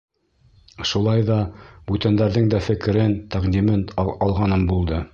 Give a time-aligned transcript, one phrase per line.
[0.91, 1.37] Шулай ҙа
[1.91, 5.09] бүтәндәрҙең дә фекерен, тәҡдимен алғаным булды.